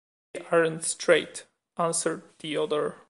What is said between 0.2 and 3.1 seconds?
'They aren't straight,' answered the other.